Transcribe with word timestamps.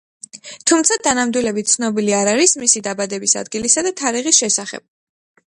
თუმცა 0.71 0.95
დანამდვილებით 1.07 1.69
ცნობილი 1.73 2.17
არ 2.21 2.31
არის 2.33 2.57
მისი 2.65 2.83
დაბადების 2.89 3.39
ადგილისა 3.45 3.87
და 3.89 3.95
თარიღის 4.03 4.45
შესახებ. 4.45 4.89